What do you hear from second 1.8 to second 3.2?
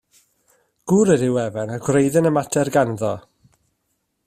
gwreiddyn y mater ganddo.